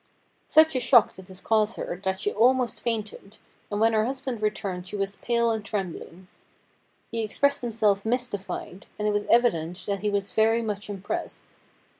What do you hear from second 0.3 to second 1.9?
Such a shock did this cause